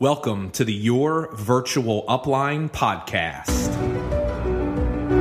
[0.00, 3.68] Welcome to the Your Virtual Upline podcast.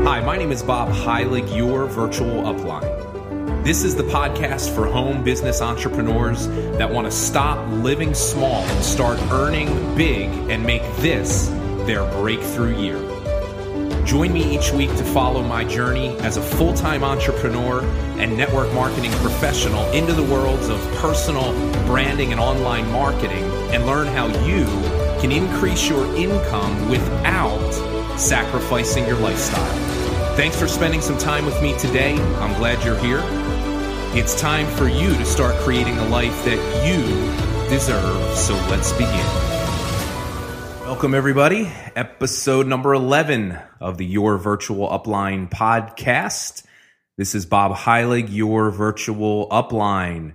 [0.05, 3.65] Hi, my name is Bob Heilig, your virtual upline.
[3.65, 6.47] This is the podcast for home business entrepreneurs
[6.77, 11.49] that want to stop living small and start earning big and make this
[11.85, 14.05] their breakthrough year.
[14.05, 17.81] Join me each week to follow my journey as a full time entrepreneur
[18.17, 21.51] and network marketing professional into the worlds of personal
[21.85, 24.65] branding and online marketing and learn how you
[25.21, 27.71] can increase your income without
[28.17, 30.35] sacrificing your lifestyle.
[30.35, 32.15] Thanks for spending some time with me today.
[32.37, 33.21] I'm glad you're here.
[34.17, 38.37] It's time for you to start creating a life that you deserve.
[38.37, 39.25] So let's begin.
[40.85, 41.71] Welcome, everybody.
[41.95, 46.63] Episode number 11 of the Your Virtual Upline podcast.
[47.17, 50.33] This is Bob Heilig, your virtual upline.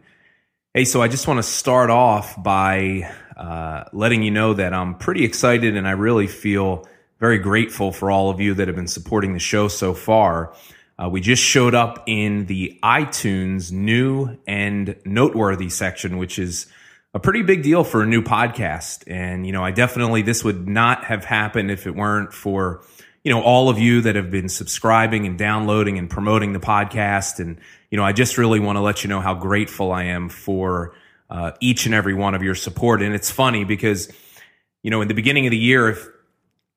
[0.75, 4.97] Hey, so I just want to start off by uh, letting you know that I'm
[4.97, 6.87] pretty excited and I really feel
[7.19, 10.55] very grateful for all of you that have been supporting the show so far.
[10.99, 16.67] Uh, we just showed up in the iTunes new and noteworthy section, which is
[17.13, 19.05] a pretty big deal for a new podcast.
[19.07, 22.85] And, you know, I definitely, this would not have happened if it weren't for,
[23.23, 27.41] you know, all of you that have been subscribing and downloading and promoting the podcast.
[27.41, 27.59] And,
[27.91, 30.95] you know, I just really want to let you know how grateful I am for
[31.31, 33.03] uh, each and every one of your support.
[33.03, 34.13] And it's funny because,
[34.83, 36.07] you know, in the beginning of the year, if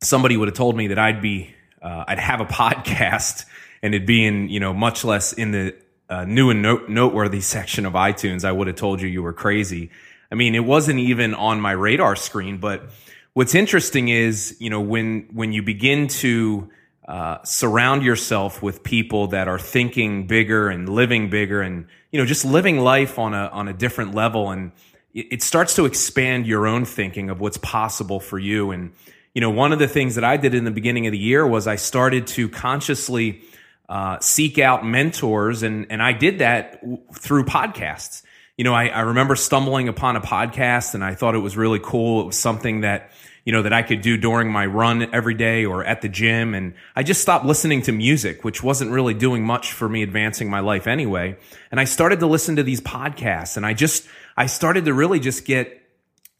[0.01, 3.45] somebody would have told me that I'd be, uh, I'd have a podcast
[3.81, 5.75] and it'd be in, you know, much less in the
[6.09, 9.33] uh, new and note- noteworthy section of iTunes, I would have told you you were
[9.33, 9.91] crazy.
[10.31, 12.89] I mean, it wasn't even on my radar screen, but
[13.33, 16.69] what's interesting is, you know, when, when you begin to,
[17.07, 22.25] uh, surround yourself with people that are thinking bigger and living bigger and you know
[22.25, 24.51] just living life on a on a different level.
[24.51, 24.71] And
[25.13, 28.71] it, starts to expand your own thinking of what's possible for you.
[28.71, 28.93] And
[29.33, 31.45] you know one of the things that I did in the beginning of the year
[31.45, 33.41] was I started to consciously
[33.89, 35.63] uh, seek out mentors.
[35.63, 38.23] And and I did that w- through podcasts.
[38.57, 41.79] You know I, I remember stumbling upon a podcast and I thought it was really
[41.81, 42.21] cool.
[42.21, 43.11] It was something that
[43.47, 46.53] you know, that I could do during my run every day or at the gym.
[46.53, 50.49] And I just stopped listening to music, which wasn't really doing much for me advancing
[50.49, 51.37] my life anyway.
[51.71, 55.21] And I started to listen to these podcasts and I just, I started to really
[55.21, 55.81] just get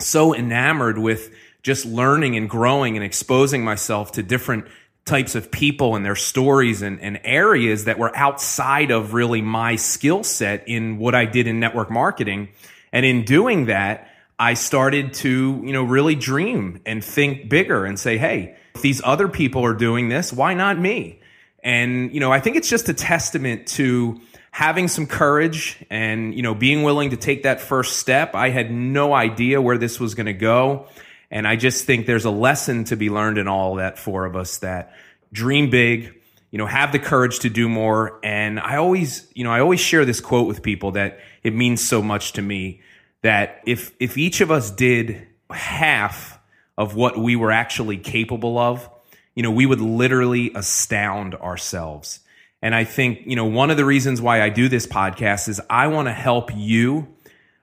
[0.02, 4.66] so enamored with just learning and growing and exposing myself to different
[5.06, 9.78] types of people and their stories and, and areas that were outside of really my
[9.78, 12.50] skill set in what I did in network marketing.
[12.92, 14.10] And in doing that,
[14.40, 19.02] I started to, you know, really dream and think bigger and say, hey, if these
[19.04, 21.22] other people are doing this, why not me?
[21.64, 24.22] And, you know, I think it's just a testament to
[24.52, 28.36] having some courage and, you know, being willing to take that first step.
[28.36, 30.88] I had no idea where this was going to go.
[31.30, 34.36] And I just think there's a lesson to be learned in all that for of
[34.36, 34.94] us that
[35.34, 36.14] dream big,
[36.52, 38.20] you know, have the courage to do more.
[38.24, 41.82] And I always, you know, I always share this quote with people that it means
[41.86, 42.82] so much to me
[43.28, 46.40] that if if each of us did half
[46.78, 48.90] of what we were actually capable of,
[49.36, 52.22] you know, we would literally astound ourselves.
[52.62, 55.60] And I think, you know, one of the reasons why I do this podcast is
[55.70, 57.10] I want to help you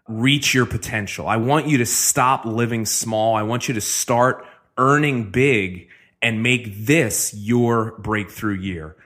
[0.07, 1.27] reach your potential.
[1.27, 3.35] I want you to stop living small.
[3.35, 4.45] I want you to start
[4.77, 5.89] earning big
[6.21, 8.97] and make this your breakthrough year.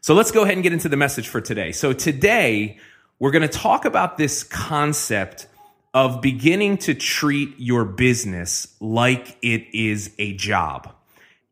[0.00, 1.72] So let's go ahead and get into the message for today.
[1.72, 2.78] So today
[3.18, 5.48] we're going to talk about this concept
[5.94, 10.92] of beginning to treat your business like it is a job.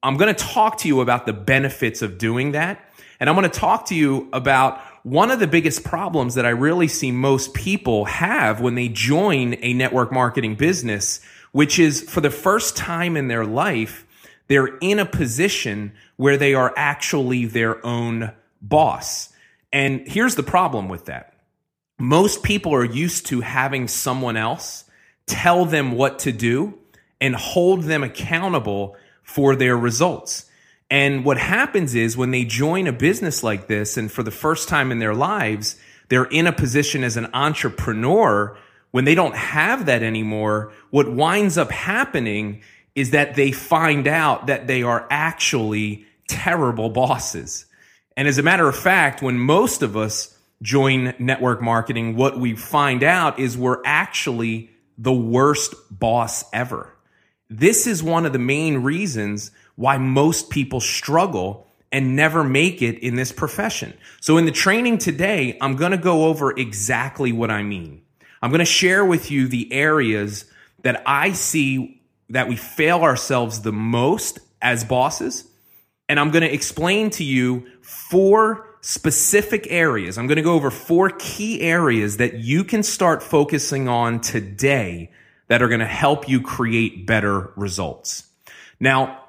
[0.03, 2.81] I'm going to talk to you about the benefits of doing that.
[3.19, 6.51] And I'm going to talk to you about one of the biggest problems that I
[6.51, 11.21] really see most people have when they join a network marketing business,
[11.53, 14.07] which is for the first time in their life,
[14.49, 19.33] they're in a position where they are actually their own boss.
[19.73, 21.36] And here's the problem with that
[21.99, 24.85] most people are used to having someone else
[25.27, 26.79] tell them what to do
[27.21, 30.49] and hold them accountable for their results.
[30.91, 34.69] And what happens is when they join a business like this, and for the first
[34.69, 35.77] time in their lives,
[36.09, 38.57] they're in a position as an entrepreneur.
[38.93, 42.63] When they don't have that anymore, what winds up happening
[42.95, 47.67] is that they find out that they are actually terrible bosses.
[48.17, 52.55] And as a matter of fact, when most of us join network marketing, what we
[52.55, 56.93] find out is we're actually the worst boss ever.
[57.49, 62.99] This is one of the main reasons why most people struggle and never make it
[62.99, 63.97] in this profession.
[64.21, 68.03] So in the training today, I'm going to go over exactly what I mean.
[68.43, 70.47] I'm going to share with you the areas
[70.83, 75.49] that I see that we fail ourselves the most as bosses.
[76.09, 80.17] And I'm going to explain to you four specific areas.
[80.17, 85.11] I'm going to go over four key areas that you can start focusing on today
[85.49, 88.29] that are going to help you create better results.
[88.79, 89.25] Now,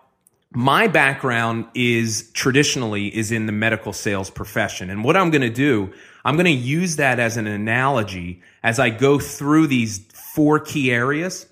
[0.51, 4.91] my background is traditionally is in the medical sales profession.
[4.91, 5.91] And what I'm going to do,
[6.23, 10.05] I'm going to use that as an analogy as I go through these
[10.35, 11.47] four key areas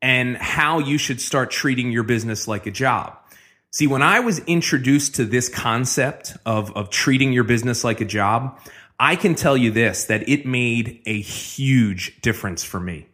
[0.00, 3.18] and how you should start treating your business like a job.
[3.72, 8.04] See, when I was introduced to this concept of, of treating your business like a
[8.04, 8.58] job,
[8.98, 13.06] I can tell you this, that it made a huge difference for me.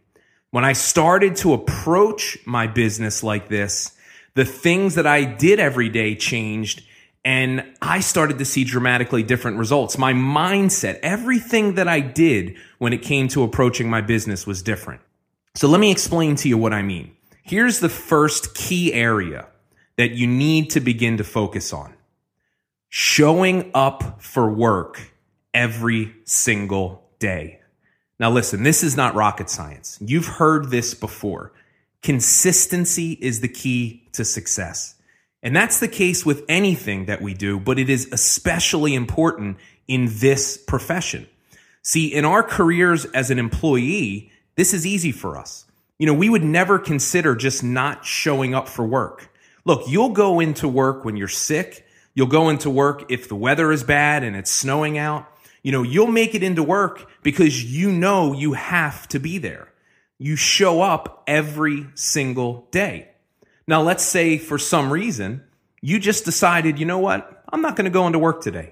[0.49, 3.95] When I started to approach my business like this,
[4.33, 6.83] the things that I did every day changed
[7.23, 9.97] and I started to see dramatically different results.
[9.97, 15.01] My mindset, everything that I did when it came to approaching my business was different.
[15.53, 17.15] So let me explain to you what I mean.
[17.43, 19.47] Here's the first key area
[19.97, 21.93] that you need to begin to focus on.
[22.89, 25.11] Showing up for work
[25.53, 27.59] every single day.
[28.19, 29.97] Now listen, this is not rocket science.
[30.01, 31.51] You've heard this before.
[32.01, 34.95] Consistency is the key to success.
[35.43, 39.57] And that's the case with anything that we do, but it is especially important
[39.87, 41.27] in this profession.
[41.83, 45.65] See, in our careers as an employee, this is easy for us.
[45.99, 49.29] You know, we would never consider just not showing up for work.
[49.67, 51.85] Look, you'll go into work when you're sick.
[52.13, 55.27] You'll go into work if the weather is bad and it's snowing out.
[55.61, 59.67] You know, you'll make it into work because you know you have to be there.
[60.19, 63.09] You show up every single day.
[63.67, 65.43] Now, let's say for some reason
[65.81, 67.43] you just decided, you know what?
[67.51, 68.71] I'm not going to go into work today.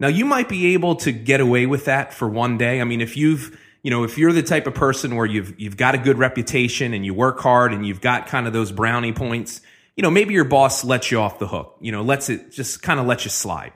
[0.00, 2.80] Now, you might be able to get away with that for one day.
[2.80, 5.76] I mean, if you've you know, if you're the type of person where you've you've
[5.76, 9.12] got a good reputation and you work hard and you've got kind of those brownie
[9.12, 9.60] points,
[9.96, 11.76] you know, maybe your boss lets you off the hook.
[11.80, 13.72] You know, lets it just kind of lets you slide.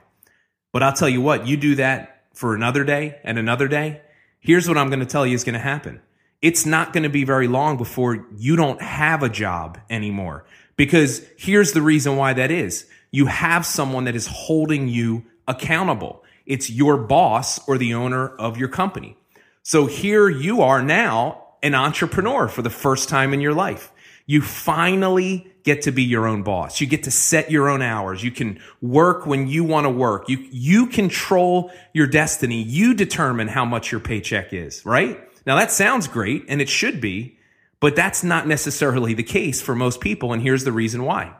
[0.71, 4.01] But I'll tell you what, you do that for another day and another day.
[4.39, 6.01] Here's what I'm going to tell you is going to happen.
[6.41, 10.45] It's not going to be very long before you don't have a job anymore.
[10.77, 12.85] Because here's the reason why that is.
[13.11, 16.23] You have someone that is holding you accountable.
[16.45, 19.17] It's your boss or the owner of your company.
[19.63, 23.91] So here you are now an entrepreneur for the first time in your life.
[24.25, 26.81] You finally get to be your own boss.
[26.81, 28.23] You get to set your own hours.
[28.23, 30.29] You can work when you want to work.
[30.29, 32.61] You, you control your destiny.
[32.61, 35.19] You determine how much your paycheck is, right?
[35.45, 37.37] Now that sounds great and it should be,
[37.79, 40.33] but that's not necessarily the case for most people.
[40.33, 41.33] And here's the reason why.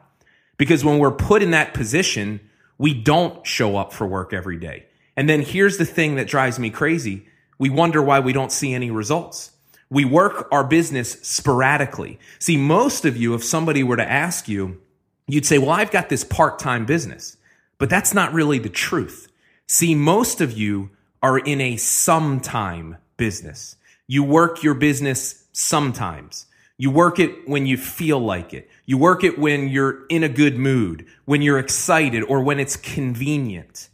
[0.58, 2.40] Because when we're put in that position,
[2.78, 4.86] we don't show up for work every day.
[5.16, 7.26] And then here's the thing that drives me crazy
[7.58, 9.52] we wonder why we don't see any results.
[9.90, 12.20] We work our business sporadically.
[12.38, 14.80] See, most of you, if somebody were to ask you,
[15.28, 17.38] you'd say, well, I've got this part-time business,
[17.78, 19.32] but that's not really the truth.
[19.68, 20.92] See, most of you
[21.22, 23.76] are in a sometime business.
[24.08, 26.46] You work your business sometimes.
[26.78, 28.70] You work it when you feel like it.
[28.86, 32.76] You work it when you're in a good mood, when you're excited, or when it's
[32.76, 33.90] convenient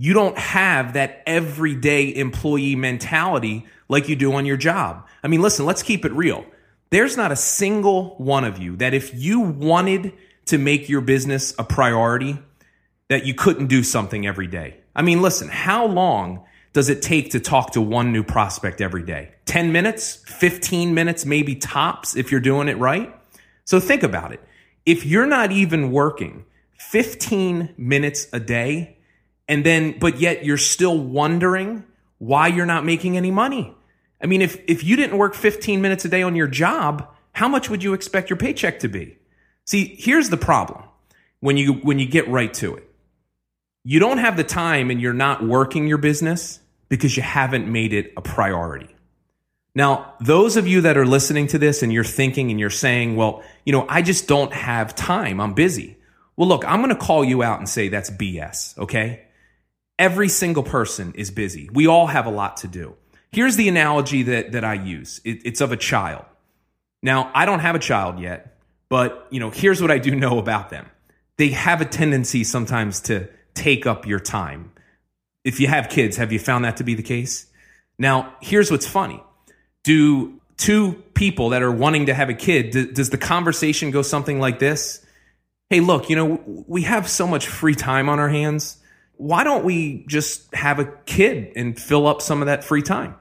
[0.00, 5.06] you don't have that everyday employee mentality like you do on your job.
[5.22, 6.46] I mean, listen, let's keep it real.
[6.90, 10.14] There's not a single one of you that if you wanted
[10.46, 12.38] to make your business a priority,
[13.08, 14.76] that you couldn't do something every day.
[14.94, 19.02] I mean, listen, how long does it take to talk to one new prospect every
[19.02, 19.32] day?
[19.46, 23.12] 10 minutes, 15 minutes, maybe tops if you're doing it right.
[23.64, 24.40] So think about it.
[24.86, 26.44] If you're not even working
[26.78, 28.98] 15 minutes a day,
[29.48, 31.84] and then, but yet you're still wondering
[32.18, 33.74] why you're not making any money.
[34.22, 37.48] I mean, if, if you didn't work 15 minutes a day on your job, how
[37.48, 39.16] much would you expect your paycheck to be?
[39.64, 40.82] See, here's the problem
[41.40, 42.90] when you, when you get right to it.
[43.82, 47.94] You don't have the time and you're not working your business because you haven't made
[47.94, 48.94] it a priority.
[49.74, 53.16] Now, those of you that are listening to this and you're thinking and you're saying,
[53.16, 55.40] well, you know, I just don't have time.
[55.40, 55.96] I'm busy.
[56.36, 58.76] Well, look, I'm going to call you out and say that's BS.
[58.78, 59.22] Okay.
[59.98, 61.68] Every single person is busy.
[61.72, 62.96] We all have a lot to do.
[63.32, 65.20] Here's the analogy that, that I use.
[65.24, 66.24] It, it's of a child.
[67.02, 68.58] Now, I don't have a child yet,
[68.88, 70.86] but you know, here's what I do know about them.
[71.36, 74.72] They have a tendency sometimes to take up your time.
[75.44, 77.46] If you have kids, have you found that to be the case?
[77.98, 79.22] Now, here's what's funny.
[79.84, 84.38] Do two people that are wanting to have a kid, does the conversation go something
[84.38, 85.04] like this?
[85.70, 88.79] Hey, look, you know, we have so much free time on our hands
[89.20, 93.14] why don't we just have a kid and fill up some of that free time?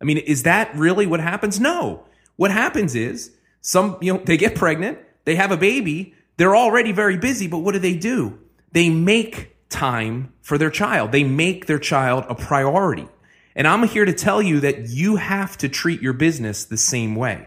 [0.00, 1.60] I mean, is that really what happens?
[1.60, 2.04] No.
[2.36, 3.30] What happens is
[3.62, 7.58] Some, you know, they get pregnant, they have a baby, they're already very busy, but
[7.58, 8.38] what do they do?
[8.72, 11.12] They make time for their child.
[11.12, 13.08] They make their child a priority.
[13.54, 17.14] And I'm here to tell you that you have to treat your business the same
[17.14, 17.46] way.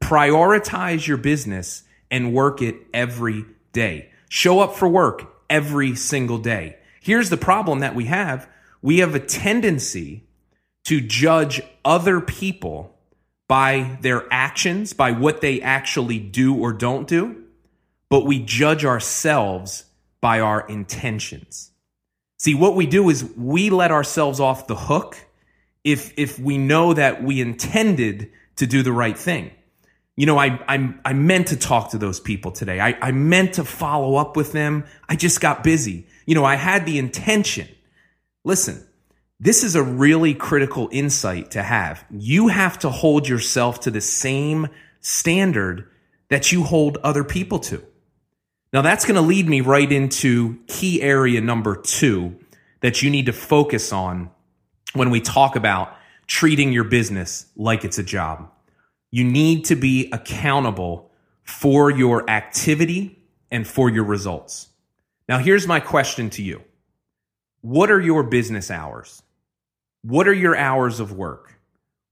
[0.00, 4.10] Prioritize your business and work it every day.
[4.28, 6.78] Show up for work every single day.
[7.02, 8.48] Here's the problem that we have.
[8.80, 10.24] We have a tendency
[10.84, 12.96] to judge other people
[13.48, 17.42] by their actions, by what they actually do or don't do,
[18.08, 19.84] but we judge ourselves
[20.20, 21.72] by our intentions.
[22.38, 25.16] See, what we do is we let ourselves off the hook
[25.82, 29.50] if if we know that we intended to do the right thing.
[30.16, 32.78] You know, I I, I meant to talk to those people today.
[32.78, 34.84] I, I meant to follow up with them.
[35.08, 36.06] I just got busy.
[36.26, 37.68] You know, I had the intention.
[38.44, 38.86] Listen,
[39.40, 42.04] this is a really critical insight to have.
[42.10, 44.68] You have to hold yourself to the same
[45.00, 45.88] standard
[46.28, 47.84] that you hold other people to.
[48.72, 52.38] Now that's going to lead me right into key area number two
[52.80, 54.30] that you need to focus on
[54.94, 55.94] when we talk about
[56.26, 58.48] treating your business like it's a job.
[59.10, 61.10] You need to be accountable
[61.42, 63.18] for your activity
[63.50, 64.68] and for your results.
[65.28, 66.62] Now, here's my question to you
[67.60, 69.22] What are your business hours?
[70.02, 71.54] What are your hours of work?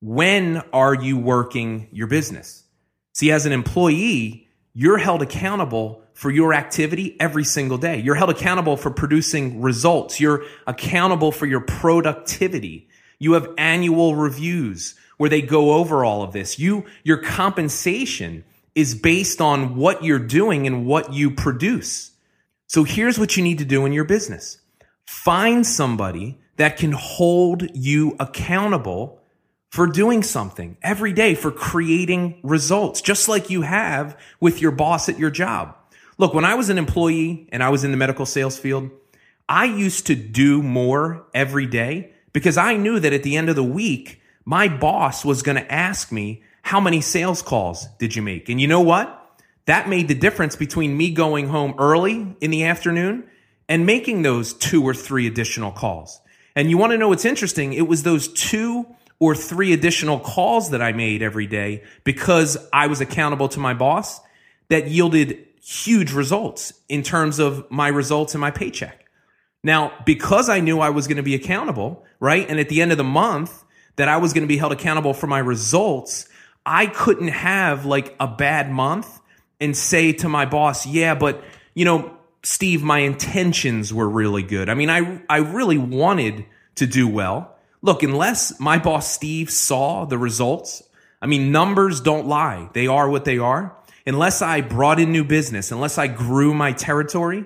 [0.00, 2.64] When are you working your business?
[3.12, 7.98] See, as an employee, you're held accountable for your activity every single day.
[7.98, 10.20] You're held accountable for producing results.
[10.20, 12.88] You're accountable for your productivity.
[13.18, 16.58] You have annual reviews where they go over all of this.
[16.58, 22.12] You, your compensation is based on what you're doing and what you produce.
[22.70, 24.58] So here's what you need to do in your business.
[25.04, 29.20] Find somebody that can hold you accountable
[29.70, 35.08] for doing something every day, for creating results, just like you have with your boss
[35.08, 35.74] at your job.
[36.16, 38.88] Look, when I was an employee and I was in the medical sales field,
[39.48, 43.56] I used to do more every day because I knew that at the end of
[43.56, 48.22] the week, my boss was going to ask me, how many sales calls did you
[48.22, 48.48] make?
[48.48, 49.19] And you know what?
[49.66, 53.28] That made the difference between me going home early in the afternoon
[53.68, 56.20] and making those two or three additional calls.
[56.56, 57.72] And you want to know what's interesting?
[57.72, 58.86] It was those two
[59.20, 63.74] or three additional calls that I made every day because I was accountable to my
[63.74, 64.20] boss
[64.68, 69.04] that yielded huge results in terms of my results and my paycheck.
[69.62, 72.48] Now, because I knew I was going to be accountable, right?
[72.48, 73.62] And at the end of the month,
[73.96, 76.26] that I was going to be held accountable for my results,
[76.64, 79.19] I couldn't have like a bad month
[79.60, 81.42] and say to my boss, yeah, but
[81.74, 84.68] you know, Steve, my intentions were really good.
[84.68, 87.56] I mean, I, I really wanted to do well.
[87.82, 90.82] Look, unless my boss Steve saw the results,
[91.20, 92.70] I mean, numbers don't lie.
[92.72, 93.76] They are what they are
[94.06, 97.44] unless I brought in new business, unless I grew my territory,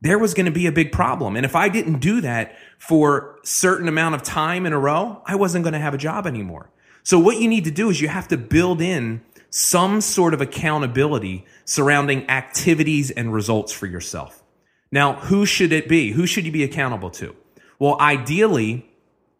[0.00, 1.36] there was going to be a big problem.
[1.36, 5.36] And if I didn't do that for certain amount of time in a row, I
[5.36, 6.70] wasn't going to have a job anymore.
[7.02, 9.22] So what you need to do is you have to build in
[9.56, 14.42] some sort of accountability surrounding activities and results for yourself.
[14.90, 16.10] Now, who should it be?
[16.10, 17.36] Who should you be accountable to?
[17.78, 18.84] Well, ideally,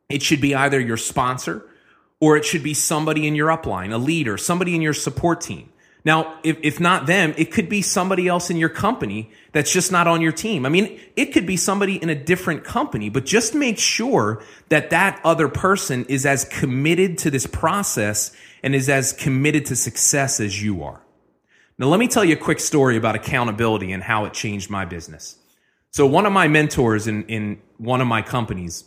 [0.08, 1.68] it should be either your sponsor
[2.20, 5.70] or it should be somebody in your upline, a leader, somebody in your support team.
[6.04, 9.90] Now, if, if not them, it could be somebody else in your company that's just
[9.90, 10.66] not on your team.
[10.66, 14.90] I mean, it could be somebody in a different company, but just make sure that
[14.90, 20.40] that other person is as committed to this process and is as committed to success
[20.40, 21.00] as you are.
[21.78, 24.84] Now, let me tell you a quick story about accountability and how it changed my
[24.84, 25.38] business.
[25.90, 28.84] So one of my mentors in, in one of my companies,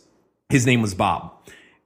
[0.50, 1.32] his name was Bob.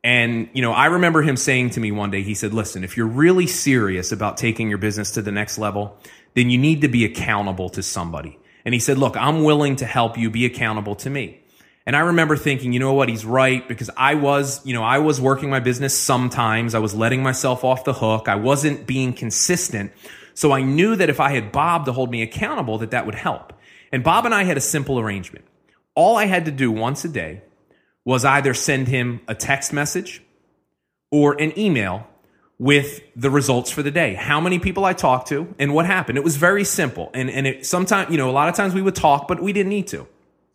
[0.04, 2.96] And, you know, I remember him saying to me one day, he said, listen, if
[2.96, 5.96] you're really serious about taking your business to the next level,
[6.34, 8.38] then you need to be accountable to somebody.
[8.64, 11.40] And he said, look, I'm willing to help you be accountable to me.
[11.84, 13.08] And I remember thinking, you know what?
[13.08, 16.74] He's right because I was, you know, I was working my business sometimes.
[16.74, 18.28] I was letting myself off the hook.
[18.28, 19.92] I wasn't being consistent.
[20.34, 23.16] So I knew that if I had Bob to hold me accountable, that that would
[23.16, 23.52] help.
[23.90, 25.44] And Bob and I had a simple arrangement.
[25.94, 27.42] All I had to do once a day
[28.04, 30.22] was either send him a text message
[31.10, 32.06] or an email
[32.58, 34.14] with the results for the day.
[34.14, 36.16] How many people I talked to and what happened.
[36.16, 37.10] It was very simple.
[37.12, 39.52] And, and it sometimes, you know, a lot of times we would talk, but we
[39.52, 40.06] didn't need to.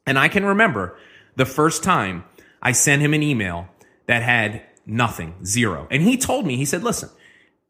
[0.06, 0.98] And I can remember
[1.36, 2.24] the first time
[2.62, 3.68] I sent him an email
[4.06, 5.88] that had nothing, zero.
[5.92, 7.10] And he told me, he said, listen,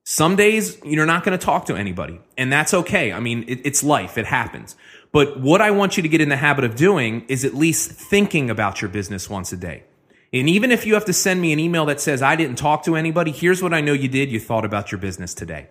[0.09, 3.11] some days you're not going to talk to anybody and that's okay.
[3.11, 4.17] I mean, it, it's life.
[4.17, 4.77] It happens.
[5.11, 7.91] But what I want you to get in the habit of doing is at least
[7.91, 9.83] thinking about your business once a day.
[10.31, 12.85] And even if you have to send me an email that says, I didn't talk
[12.85, 14.31] to anybody, here's what I know you did.
[14.31, 15.67] You thought about your business today.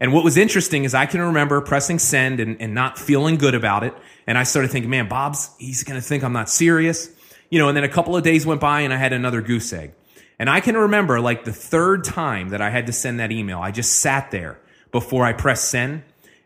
[0.00, 3.54] And what was interesting is I can remember pressing send and, and not feeling good
[3.54, 3.94] about it.
[4.26, 7.08] And I started thinking, man, Bob's, he's going to think I'm not serious.
[7.50, 9.72] You know, and then a couple of days went by and I had another goose
[9.72, 9.92] egg.
[10.38, 13.58] And I can remember like the third time that I had to send that email,
[13.60, 14.58] I just sat there
[14.92, 16.02] before I pressed send.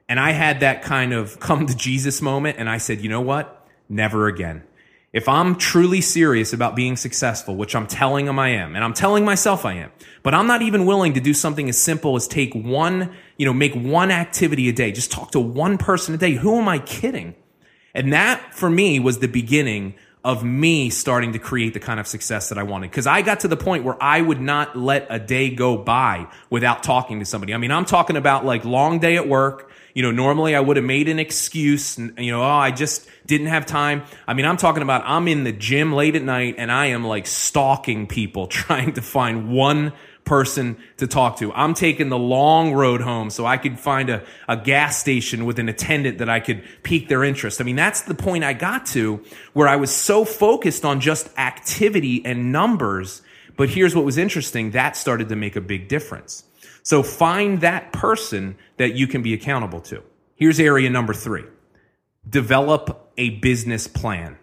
[0.09, 2.59] And I had that kind of come to Jesus moment.
[2.59, 3.67] And I said, you know what?
[3.89, 4.65] Never again.
[5.13, 8.95] If I'm truly serious about being successful, which I'm telling them I am, and I'm
[8.95, 9.91] telling myself I am,
[10.23, 13.53] but I'm not even willing to do something as simple as take one, you know,
[13.53, 16.35] make one activity a day, just talk to one person a day.
[16.35, 17.35] Who am I kidding?
[17.93, 22.07] And that for me was the beginning of me starting to create the kind of
[22.07, 22.93] success that I wanted.
[22.93, 26.27] Cause I got to the point where I would not let a day go by
[26.51, 27.55] without talking to somebody.
[27.55, 30.77] I mean, I'm talking about like long day at work, you know, normally I would
[30.77, 34.03] have made an excuse, and, you know, oh, I just didn't have time.
[34.27, 37.05] I mean, I'm talking about I'm in the gym late at night and I am
[37.05, 39.93] like stalking people trying to find one
[40.31, 41.53] person to talk to.
[41.55, 45.59] I'm taking the long road home so I could find a, a gas station with
[45.59, 47.61] an attendant that I could pique their interest.
[47.61, 51.37] I mean, that's the point I got to where I was so focused on just
[51.37, 53.23] activity and numbers.
[53.57, 54.71] But here's what was interesting.
[54.71, 56.45] That started to make a big difference.
[56.85, 60.01] So find that person that you can be accountable to.
[60.37, 61.43] Here's area number three.
[62.29, 64.39] Develop a business plan.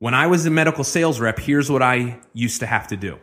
[0.00, 3.18] When I was a medical sales rep, here's what I used to have to do.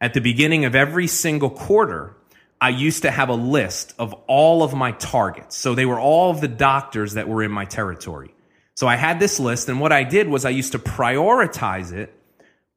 [0.00, 2.16] At the beginning of every single quarter,
[2.60, 5.56] I used to have a list of all of my targets.
[5.56, 8.34] So they were all of the doctors that were in my territory.
[8.74, 12.12] So I had this list, and what I did was I used to prioritize it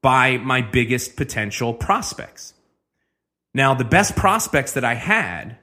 [0.02, 2.54] by my biggest potential prospects.
[3.52, 5.58] Now, the best prospects that I had,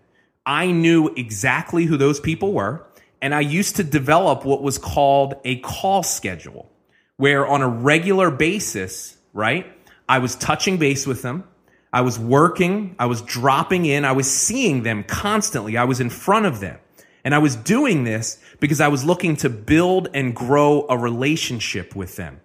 [0.45, 2.85] I knew exactly who those people were.
[3.21, 6.71] And I used to develop what was called a call schedule,
[7.15, 9.65] where on a regular basis, right,
[10.07, 11.43] I was touching base with them.
[11.91, 12.95] I was working.
[12.99, 14.05] I was dropping in.
[14.05, 15.77] I was seeing them constantly.
[15.77, 16.79] I was in front of them.
[17.23, 21.95] And I was doing this because I was looking to build and grow a relationship
[21.95, 22.39] with them.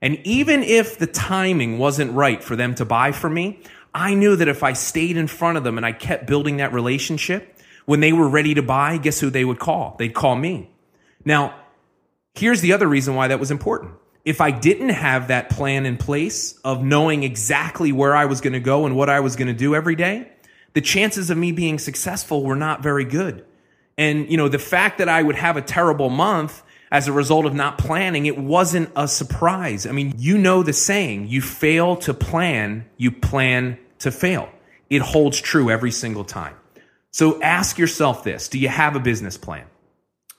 [0.00, 3.60] And even if the timing wasn't right for them to buy from me,
[3.92, 6.72] I knew that if I stayed in front of them and I kept building that
[6.72, 9.96] relationship, when they were ready to buy, guess who they would call?
[9.98, 10.70] They'd call me.
[11.24, 11.54] Now,
[12.34, 13.94] here's the other reason why that was important.
[14.28, 18.52] If I didn't have that plan in place of knowing exactly where I was going
[18.52, 20.30] to go and what I was going to do every day,
[20.74, 23.46] the chances of me being successful were not very good.
[23.96, 27.46] And, you know, the fact that I would have a terrible month as a result
[27.46, 29.86] of not planning, it wasn't a surprise.
[29.86, 34.50] I mean, you know the saying, you fail to plan, you plan to fail.
[34.90, 36.54] It holds true every single time.
[37.12, 39.64] So ask yourself this Do you have a business plan?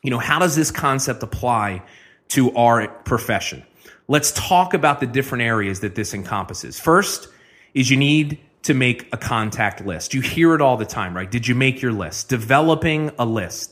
[0.03, 1.81] You know, how does this concept apply
[2.29, 3.63] to our profession?
[4.09, 6.79] Let's talk about the different areas that this encompasses.
[6.79, 7.27] First
[7.75, 10.15] is you need to make a contact list.
[10.15, 11.29] You hear it all the time, right?
[11.29, 12.27] Did you make your list?
[12.27, 13.71] Developing a list.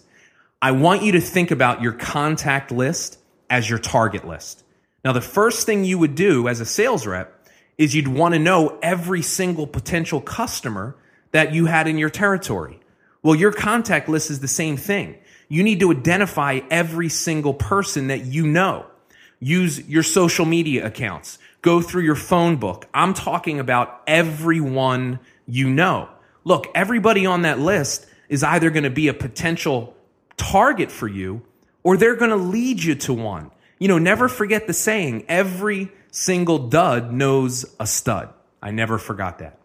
[0.61, 3.17] I want you to think about your contact list
[3.49, 4.63] as your target list.
[5.03, 8.39] Now, the first thing you would do as a sales rep is you'd want to
[8.39, 10.95] know every single potential customer
[11.31, 12.79] that you had in your territory.
[13.23, 15.17] Well, your contact list is the same thing.
[15.49, 18.85] You need to identify every single person that you know.
[19.39, 21.37] Use your social media accounts.
[21.61, 22.87] Go through your phone book.
[22.93, 26.09] I'm talking about everyone you know.
[26.43, 29.95] Look, everybody on that list is either going to be a potential
[30.37, 31.41] target for you
[31.83, 33.51] or they're going to lead you to one.
[33.79, 38.29] You know, never forget the saying, every single dud knows a stud.
[38.61, 39.59] I never forgot that.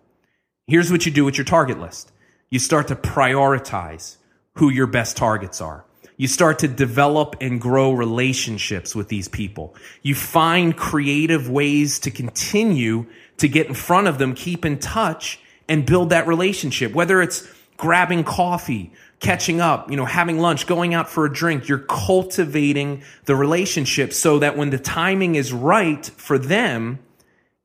[0.67, 2.13] Here's what you do with your target list.
[2.51, 4.17] You start to prioritize
[4.55, 5.85] who your best targets are.
[6.23, 9.75] You start to develop and grow relationships with these people.
[10.03, 13.07] You find creative ways to continue
[13.39, 17.53] to get in front of them, keep in touch and build that relationship, whether it's
[17.77, 21.67] grabbing coffee, catching up, you know, having lunch, going out for a drink.
[21.67, 27.01] You're cultivating the relationship so that when the timing is right for them,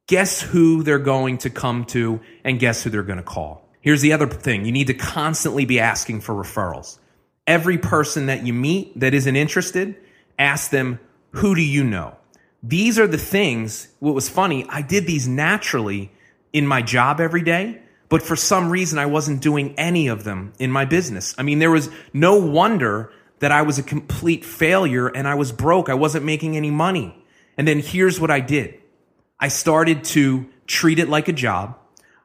[0.07, 3.69] guess who they're going to come to and guess who they're going to call.
[3.81, 4.65] Here's the other thing.
[4.65, 6.97] You need to constantly be asking for referrals.
[7.47, 9.95] Every person that you meet that isn't interested,
[10.37, 10.99] ask them,
[11.31, 12.15] who do you know?
[12.61, 13.87] These are the things.
[13.99, 16.11] What was funny, I did these naturally
[16.53, 20.53] in my job every day but for some reason, I wasn't doing any of them
[20.59, 21.35] in my business.
[21.37, 25.51] I mean, there was no wonder that I was a complete failure and I was
[25.51, 25.89] broke.
[25.89, 27.15] I wasn't making any money.
[27.57, 28.79] And then here's what I did.
[29.39, 31.77] I started to treat it like a job.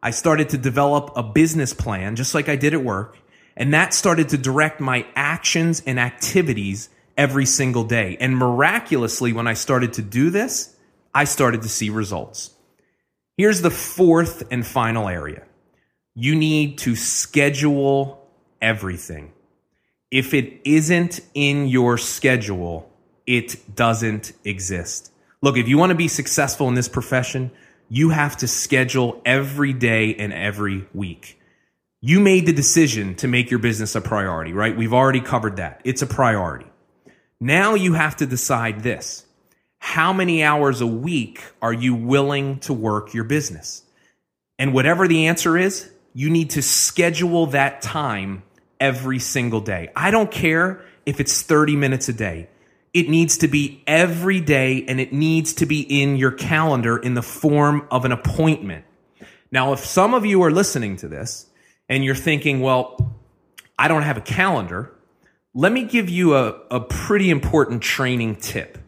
[0.03, 3.19] I started to develop a business plan, just like I did at work.
[3.57, 8.17] And that started to direct my actions and activities every single day.
[8.21, 10.75] And miraculously, when I started to do this,
[11.15, 12.51] I started to see results.
[13.37, 15.45] Here's the fourth and final area
[16.15, 18.27] you need to schedule
[18.61, 19.33] everything.
[20.11, 22.91] If it isn't in your schedule,
[23.27, 25.11] it doesn't exist.
[25.41, 27.51] Look, if you want to be successful in this profession,
[27.88, 31.41] you have to schedule every day and every week.
[32.05, 34.77] You made the decision to make your business a priority, right?
[34.77, 35.81] We've already covered that.
[35.85, 36.67] It's a priority.
[37.38, 39.25] Now you have to decide this.
[39.79, 43.85] How many hours a week are you willing to work your business?
[44.59, 48.43] And whatever the answer is, you need to schedule that time
[48.81, 49.91] every single day.
[49.95, 52.49] I don't care if it's 30 minutes a day.
[52.93, 57.15] It needs to be every day and it needs to be in your calendar in
[57.15, 58.87] the form of an appointment.
[59.53, 61.47] Now, if some of you are listening to this
[61.92, 62.96] and you're thinking, well,
[63.78, 64.94] I don't have a calendar,
[65.52, 68.78] let me give you a, a pretty important training tip.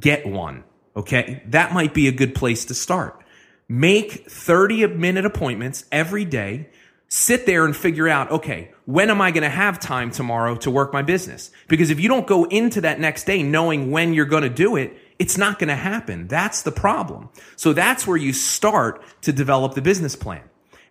[0.00, 0.64] Get one.
[0.96, 1.40] Okay.
[1.46, 3.22] That might be a good place to start.
[3.68, 6.68] Make 30 minute appointments every day.
[7.06, 10.70] Sit there and figure out, okay, when am I going to have time tomorrow to
[10.70, 11.52] work my business?
[11.68, 14.74] Because if you don't go into that next day knowing when you're going to do
[14.74, 16.26] it, it's not going to happen.
[16.26, 17.28] That's the problem.
[17.54, 20.42] So that's where you start to develop the business plan.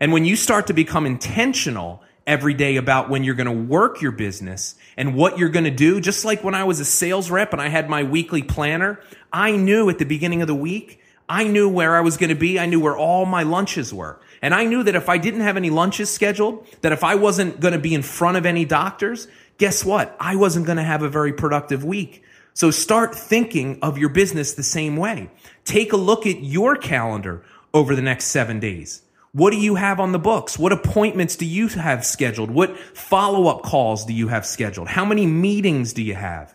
[0.02, 4.02] And when you start to become intentional every day about when you're going to work
[4.02, 7.30] your business and what you're going to do, just like when I was a sales
[7.30, 9.00] rep and I had my weekly planner,
[9.32, 12.36] I knew at the beginning of the week, I knew where I was going to
[12.36, 12.60] be.
[12.60, 14.20] I knew where all my lunches were.
[14.42, 17.60] And I knew that if I didn't have any lunches scheduled, that if I wasn't
[17.60, 19.28] going to be in front of any doctors,
[19.60, 20.18] guess what?
[20.20, 22.24] I wasn't going to have a very productive week.
[22.56, 25.30] So start thinking of your business the same way.
[25.64, 29.04] Take a look at your calendar over the next seven days.
[29.34, 30.60] What do you have on the books?
[30.60, 32.52] What appointments do you have scheduled?
[32.52, 34.90] What follow up calls do you have scheduled?
[34.90, 36.54] How many meetings do you have?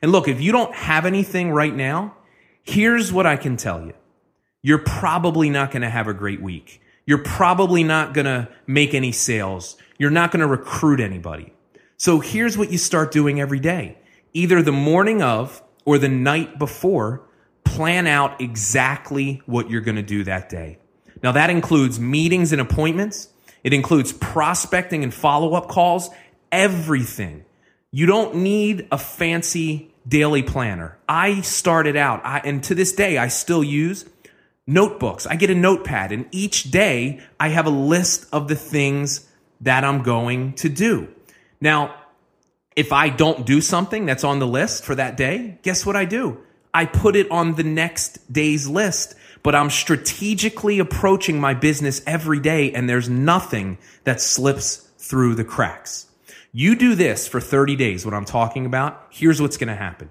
[0.00, 2.16] And look, if you don't have anything right now,
[2.62, 3.92] here's what I can tell you.
[4.62, 6.80] You're probably not going to have a great week.
[7.04, 9.76] You're probably not going to make any sales.
[9.98, 11.52] You're not going to recruit anybody.
[11.98, 13.98] So here's what you start doing every day.
[14.32, 17.28] Either the morning of or the night before,
[17.64, 20.78] plan out exactly what you're going to do that day.
[21.24, 23.30] Now that includes meetings and appointments.
[23.64, 26.10] It includes prospecting and follow up calls,
[26.52, 27.46] everything.
[27.90, 30.98] You don't need a fancy daily planner.
[31.08, 34.04] I started out, I, and to this day, I still use
[34.66, 35.26] notebooks.
[35.26, 39.26] I get a notepad, and each day I have a list of the things
[39.62, 41.08] that I'm going to do.
[41.58, 41.94] Now,
[42.76, 46.04] if I don't do something that's on the list for that day, guess what I
[46.04, 46.38] do?
[46.74, 52.40] I put it on the next day's list but I'm strategically approaching my business every
[52.40, 56.06] day and there's nothing that slips through the cracks.
[56.50, 60.10] You do this for 30 days, what I'm talking about, here's what's going to happen.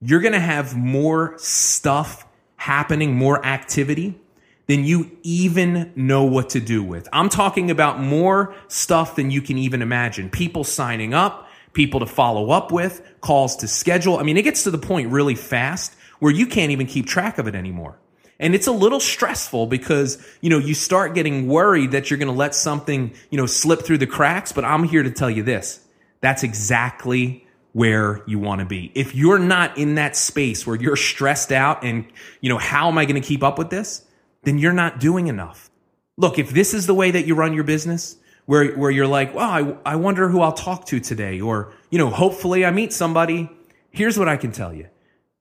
[0.00, 4.20] You're going to have more stuff happening, more activity
[4.66, 7.08] than you even know what to do with.
[7.14, 10.28] I'm talking about more stuff than you can even imagine.
[10.28, 14.18] People signing up, people to follow up with, calls to schedule.
[14.18, 17.38] I mean, it gets to the point really fast where you can't even keep track
[17.38, 17.98] of it anymore.
[18.38, 22.32] And it's a little stressful because, you know, you start getting worried that you're going
[22.32, 24.52] to let something, you know, slip through the cracks.
[24.52, 25.80] But I'm here to tell you this.
[26.20, 28.90] That's exactly where you want to be.
[28.94, 32.06] If you're not in that space where you're stressed out and,
[32.40, 34.04] you know, how am I going to keep up with this?
[34.44, 35.70] Then you're not doing enough.
[36.16, 39.34] Look, if this is the way that you run your business, where, where you're like,
[39.34, 39.50] well,
[39.84, 43.50] I, I wonder who I'll talk to today, or, you know, hopefully I meet somebody.
[43.90, 44.88] Here's what I can tell you.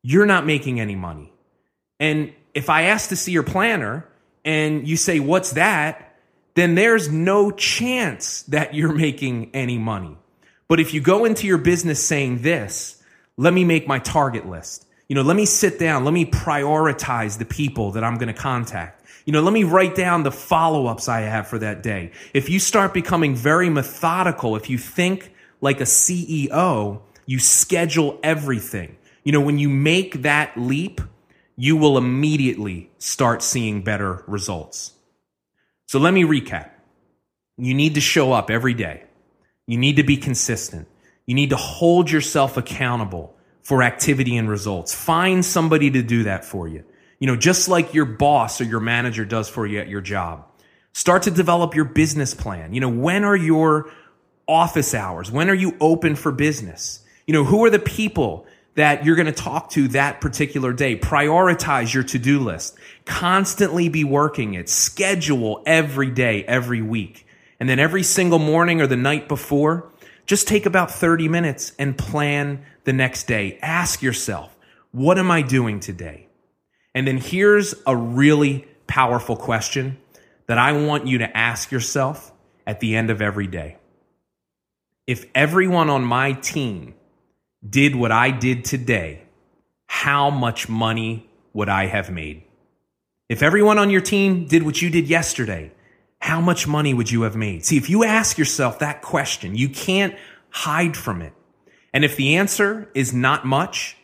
[0.01, 1.31] You're not making any money.
[1.99, 4.07] And if I ask to see your planner
[4.43, 6.15] and you say, what's that?
[6.55, 10.17] Then there's no chance that you're making any money.
[10.67, 13.03] But if you go into your business saying this,
[13.37, 14.87] let me make my target list.
[15.07, 16.05] You know, let me sit down.
[16.05, 19.03] Let me prioritize the people that I'm going to contact.
[19.25, 22.11] You know, let me write down the follow ups I have for that day.
[22.33, 28.97] If you start becoming very methodical, if you think like a CEO, you schedule everything.
[29.23, 31.01] You know, when you make that leap,
[31.55, 34.93] you will immediately start seeing better results.
[35.87, 36.69] So let me recap.
[37.57, 39.03] You need to show up every day.
[39.67, 40.87] You need to be consistent.
[41.25, 44.93] You need to hold yourself accountable for activity and results.
[44.93, 46.83] Find somebody to do that for you.
[47.19, 50.45] You know, just like your boss or your manager does for you at your job.
[50.93, 52.73] Start to develop your business plan.
[52.73, 53.89] You know, when are your
[54.47, 55.31] office hours?
[55.31, 56.99] When are you open for business?
[57.25, 60.97] You know, who are the people that you're going to talk to that particular day.
[60.97, 62.77] Prioritize your to-do list.
[63.05, 64.69] Constantly be working it.
[64.69, 67.25] Schedule every day, every week.
[67.59, 69.91] And then every single morning or the night before,
[70.25, 73.57] just take about 30 minutes and plan the next day.
[73.61, 74.55] Ask yourself,
[74.91, 76.27] what am I doing today?
[76.93, 79.97] And then here's a really powerful question
[80.47, 82.31] that I want you to ask yourself
[82.67, 83.77] at the end of every day.
[85.07, 86.95] if everyone on my team
[87.67, 89.23] did what I did today,
[89.87, 92.43] how much money would I have made?
[93.29, 95.71] If everyone on your team did what you did yesterday,
[96.19, 97.65] how much money would you have made?
[97.65, 100.15] See, if you ask yourself that question, you can't
[100.49, 101.33] hide from it.
[101.93, 103.97] And if the answer is not much,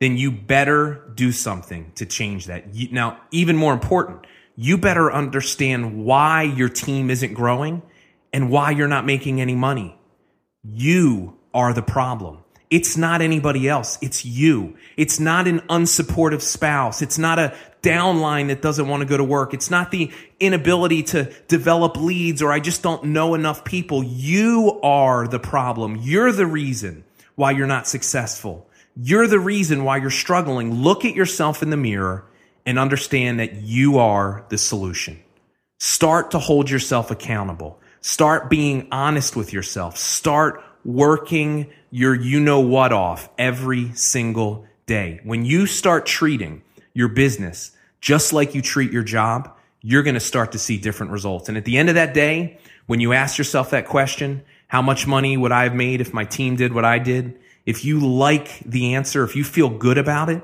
[0.00, 2.74] then you better do something to change that.
[2.92, 7.82] Now, even more important, you better understand why your team isn't growing
[8.32, 9.96] and why you're not making any money.
[10.62, 12.38] You are the problem.
[12.70, 13.98] It's not anybody else.
[14.02, 14.76] It's you.
[14.96, 17.00] It's not an unsupportive spouse.
[17.00, 19.54] It's not a downline that doesn't want to go to work.
[19.54, 24.02] It's not the inability to develop leads or I just don't know enough people.
[24.02, 25.96] You are the problem.
[25.96, 27.04] You're the reason
[27.36, 28.68] why you're not successful.
[28.96, 30.82] You're the reason why you're struggling.
[30.82, 32.24] Look at yourself in the mirror
[32.66, 35.20] and understand that you are the solution.
[35.78, 37.80] Start to hold yourself accountable.
[38.00, 39.96] Start being honest with yourself.
[39.96, 45.20] Start working your you know what off every single day.
[45.22, 46.62] When you start treating
[46.94, 51.12] your business just like you treat your job, you're going to start to see different
[51.12, 51.50] results.
[51.50, 55.06] And at the end of that day, when you ask yourself that question, how much
[55.06, 57.38] money would I have made if my team did what I did?
[57.66, 60.42] If you like the answer, if you feel good about it,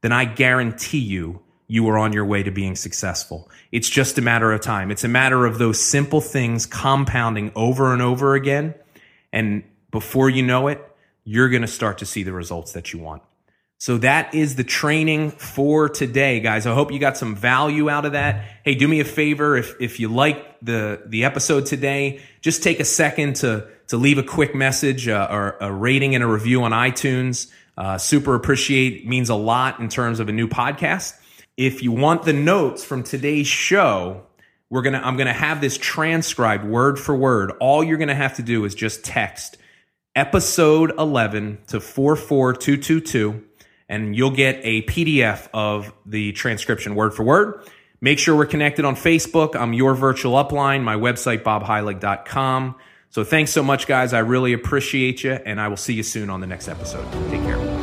[0.00, 3.48] then I guarantee you, you are on your way to being successful.
[3.70, 4.90] It's just a matter of time.
[4.90, 8.74] It's a matter of those simple things compounding over and over again.
[9.32, 9.62] And
[9.94, 10.84] before you know it,
[11.22, 13.22] you're going to start to see the results that you want.
[13.78, 16.66] So that is the training for today, guys.
[16.66, 18.44] I hope you got some value out of that.
[18.64, 19.56] Hey, do me a favor.
[19.56, 24.18] If, if you like the, the episode today, just take a second to, to leave
[24.18, 27.48] a quick message uh, or a rating and a review on iTunes.
[27.78, 31.14] Uh, super appreciate means a lot in terms of a new podcast.
[31.56, 34.26] If you want the notes from today's show,
[34.70, 37.52] we're gonna I'm gonna have this transcribed word for word.
[37.60, 39.56] All you're gonna have to do is just text
[40.14, 43.44] episode 11 to 44222
[43.88, 47.62] and you'll get a PDF of the transcription word for word.
[48.00, 49.56] Make sure we're connected on Facebook.
[49.56, 52.76] I'm your virtual upline, my website, bobheilig.com.
[53.10, 54.12] So thanks so much, guys.
[54.12, 57.10] I really appreciate you, and I will see you soon on the next episode.
[57.30, 57.73] Take care.